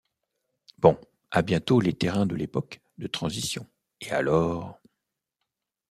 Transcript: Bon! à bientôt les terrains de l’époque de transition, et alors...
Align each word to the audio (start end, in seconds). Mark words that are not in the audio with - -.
Bon! 0.79 0.97
à 1.29 1.43
bientôt 1.43 1.79
les 1.79 1.93
terrains 1.93 2.25
de 2.25 2.35
l’époque 2.35 2.81
de 2.97 3.05
transition, 3.05 3.67
et 3.99 4.09
alors... 4.09 4.81